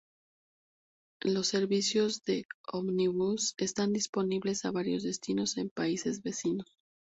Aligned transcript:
Los 1.21 1.45
servicios 1.49 2.23
de 2.23 2.47
ómnibus 2.73 3.53
están 3.59 3.93
disponibles 3.93 4.65
a 4.65 4.71
varios 4.71 5.03
destinos 5.03 5.57
en 5.59 5.69
países 5.69 6.23
vecinos. 6.23 6.65